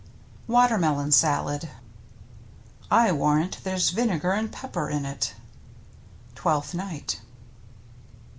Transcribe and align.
=======VC!g] 0.47 0.51
WATERMELON 0.53 1.11
SALAD 1.11 1.69
I 2.89 3.11
warrant 3.11 3.59
there's 3.63 3.91
vinegar 3.91 4.31
and 4.31 4.51
pepper 4.51 4.89
in 4.89 5.05
it.— 5.05 5.35
Twelfth 6.33 6.73
Night. 6.73 7.21